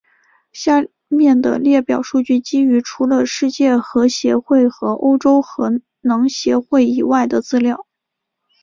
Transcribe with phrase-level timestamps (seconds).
[0.51, 7.85] 下面的列表数据基于除了世界核协会和欧洲核能协会以外的资料。